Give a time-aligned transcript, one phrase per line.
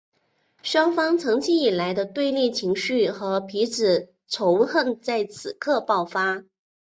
[0.63, 6.43] 双方长期以来的对立情绪和彼此仇恨在此刻爆发。